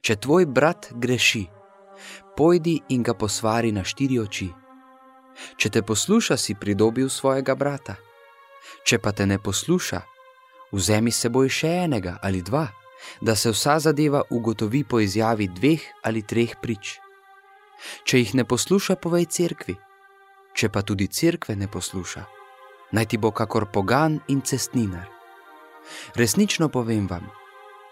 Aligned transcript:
Če 0.00 0.16
tvoj 0.16 0.46
brat 0.46 0.90
greši, 0.94 1.46
pojdi 2.36 2.78
in 2.94 3.02
ga 3.02 3.14
posvari 3.14 3.72
na 3.72 3.84
štiri 3.84 4.18
oči. 4.22 4.48
Če 5.58 5.70
te 5.70 5.82
posluša, 5.82 6.36
si 6.36 6.54
pridobil 6.54 7.10
svojega 7.10 7.54
brata. 7.54 7.96
Če 8.86 8.98
pa 8.98 9.12
te 9.12 9.26
ne 9.26 9.38
posluša, 9.38 10.00
vzemi 10.72 11.10
s 11.14 11.24
seboj 11.26 11.50
še 11.50 11.70
enega 11.86 12.18
ali 12.22 12.42
dva, 12.42 12.66
da 13.20 13.34
se 13.36 13.50
vsa 13.50 13.78
zadeva 13.78 14.22
ugotovi 14.30 14.84
po 14.84 15.00
izjavi 15.00 15.48
dveh 15.48 15.82
ali 16.02 16.22
treh 16.22 16.56
prič. 16.62 16.98
Če 18.04 18.18
jih 18.18 18.34
ne 18.34 18.44
posluša, 18.44 18.98
povej 18.98 19.28
cerkvi, 19.30 19.76
če 20.58 20.70
pa 20.74 20.82
tudi 20.82 21.06
cerkve 21.06 21.54
ne 21.54 21.70
posluša, 21.70 22.24
naj 22.92 23.06
ti 23.06 23.18
bo 23.22 23.30
kakor 23.30 23.68
pogan 23.70 24.18
in 24.28 24.42
cestninar. 24.42 25.06
Resnično 26.18 26.68
povem 26.68 27.06
vam, 27.06 27.30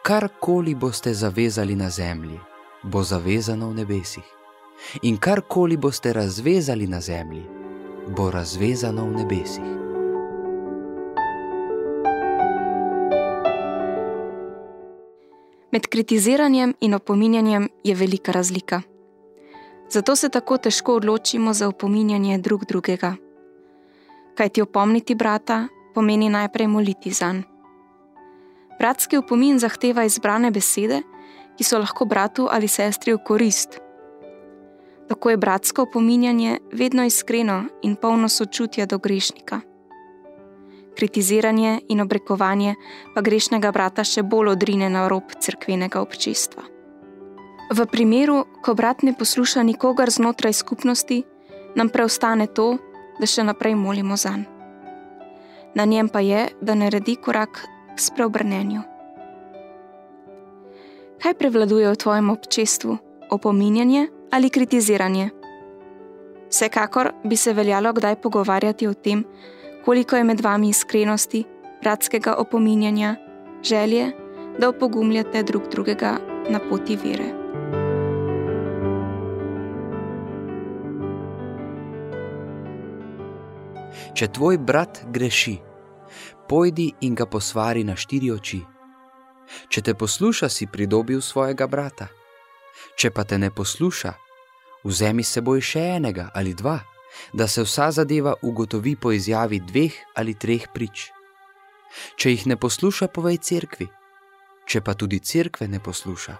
karkoli 0.06 0.74
boste 0.74 1.14
zavezali 1.14 1.74
na 1.74 1.90
zemlji, 1.90 2.38
bo 2.82 3.02
zavezano 3.02 3.70
v 3.70 3.74
nebesih, 3.74 4.28
in 5.02 5.16
karkoli 5.18 5.76
boste 5.76 6.12
razvezali 6.12 6.86
na 6.86 7.00
zemlji, 7.00 7.42
bo 8.16 8.30
razvezano 8.30 9.02
v 9.06 9.16
nebesih. 9.16 9.70
Med 15.72 15.86
kritiziranjem 15.90 16.74
in 16.80 16.94
opominjanjem 16.94 17.68
je 17.84 17.94
velika 17.94 18.32
razlika. 18.32 18.82
Zato 19.90 20.16
se 20.16 20.28
tako 20.28 20.58
težko 20.58 20.94
odločimo 20.94 21.52
za 21.52 21.68
opominjanje 21.68 22.38
drug 22.38 22.64
drugega. 22.64 23.16
Kaj 24.34 24.48
ti 24.48 24.62
opomniti 24.62 25.14
brata, 25.14 25.68
pomeni 25.94 26.28
najprej 26.28 26.66
moliti 26.66 27.10
za 27.10 27.32
njega. 27.32 27.55
Bratski 28.78 29.16
opomin 29.16 29.58
zahteva 29.58 30.04
izbrane 30.04 30.50
besede, 30.50 31.02
ki 31.56 31.64
so 31.64 31.78
lahko 31.78 32.04
bratu 32.04 32.48
ali 32.50 32.68
sestri 32.68 33.14
v 33.14 33.22
korist. 33.24 33.80
Tako 35.08 35.30
je 35.30 35.36
bratsko 35.36 35.82
opominjanje 35.82 36.58
vedno 36.72 37.04
iskreno 37.04 37.64
in 37.82 37.96
polno 37.96 38.28
sočutja 38.28 38.86
do 38.86 38.98
grešnika 38.98 39.60
kritiziranje 40.96 41.80
in 41.88 42.00
obrekovanje 42.00 42.74
pa 43.14 43.20
grešnega 43.20 43.70
brata 43.72 44.04
še 44.04 44.24
bolj 44.24 44.54
odrine 44.56 44.88
na 44.90 45.06
rob 45.12 45.36
crkvenega 45.38 46.00
občestva. 46.00 46.64
V 47.66 47.86
primeru, 47.90 48.44
ko 48.62 48.74
brat 48.78 49.02
ne 49.02 49.12
posluša 49.12 49.62
nikogar 49.66 50.10
znotraj 50.10 50.54
skupnosti, 50.54 51.24
nam 51.76 51.90
preostane 51.92 52.46
to, 52.46 52.76
da 53.20 53.26
še 53.26 53.44
naprej 53.44 53.74
molimo 53.76 54.16
za 54.16 54.36
njega. 54.36 54.52
Na 55.76 55.84
njem 55.84 56.08
pa 56.08 56.22
je, 56.24 56.46
da 56.64 56.72
naredi 56.72 57.18
korak 57.20 57.58
spreobrnenju. 58.00 58.82
Kaj 61.22 61.34
prevladuje 61.34 61.90
v 61.90 61.96
tvojem 61.96 62.30
občestvu, 62.30 62.98
opominjanje 63.30 64.06
ali 64.30 64.50
kritiziranje? 64.50 65.30
Vsekakor 66.50 67.12
bi 67.24 67.36
se 67.36 67.52
veljalo 67.52 67.92
kdaj 67.92 68.20
pogovarjati 68.20 68.86
o 68.86 68.94
tem, 68.94 69.24
koliko 69.84 70.16
je 70.16 70.24
med 70.24 70.40
vami 70.40 70.68
iskrenosti, 70.68 71.44
bratskega 71.82 72.34
opominjanja, 72.38 73.16
želje, 73.62 74.12
da 74.58 74.68
opogumljate 74.68 75.42
drug 75.42 75.62
drugega 75.70 76.16
na 76.50 76.60
poti 76.70 76.96
vere. 76.96 77.32
Če 84.16 84.28
tvoj 84.32 84.56
brat 84.58 85.02
greši, 85.12 85.58
pojdi 86.48 86.92
in 87.00 87.14
ga 87.14 87.26
posvari 87.26 87.84
na 87.84 87.96
štiri 87.96 88.30
oči. 88.30 88.60
Če 89.68 89.82
te 89.82 89.94
posluša, 89.94 90.48
si 90.48 90.66
pridobil 90.66 91.20
svojega 91.20 91.66
brata. 91.66 92.08
Če 92.98 93.10
pa 93.10 93.24
te 93.24 93.38
ne 93.38 93.50
posluša, 93.50 94.12
vzemi 94.84 95.22
s 95.22 95.38
seboj 95.38 95.62
še 95.62 95.84
enega 95.96 96.30
ali 96.34 96.54
dva 96.54 96.80
da 97.32 97.48
se 97.48 97.62
vsa 97.62 97.90
zadeva 97.90 98.34
ugotovi 98.42 98.96
po 98.96 99.12
izjavi 99.12 99.60
dveh 99.60 99.94
ali 100.14 100.34
treh 100.34 100.68
prič. 100.74 101.10
Če 102.16 102.30
jih 102.30 102.46
ne 102.46 102.56
posluša, 102.56 103.08
povej 103.08 103.38
cerkvi, 103.38 103.86
če 104.66 104.80
pa 104.80 104.94
tudi 104.94 105.20
cerkve 105.20 105.68
ne 105.68 105.80
posluša, 105.80 106.36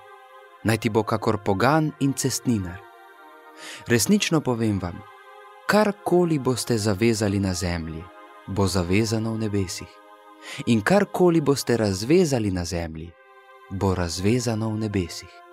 naj 0.65 0.79
ti 0.83 0.91
bo 0.91 1.03
kakor 1.03 1.39
pogan 1.45 1.93
in 2.01 2.13
cestninar. 2.13 2.81
Resnično 3.89 4.43
povem 4.45 4.79
vam, 4.83 4.99
karkoli 5.67 6.39
boste 6.39 6.77
zavezali 6.79 7.41
na 7.41 7.55
zemlji, 7.55 8.05
bo 8.47 8.67
zavezano 8.67 9.33
v 9.35 9.39
nebesih, 9.39 9.93
in 10.67 10.81
karkoli 10.81 11.41
boste 11.41 11.77
razvezali 11.77 12.51
na 12.51 12.65
zemlji, 12.65 13.11
bo 13.71 13.95
razvezano 13.95 14.71
v 14.71 14.79
nebesih. 14.79 15.46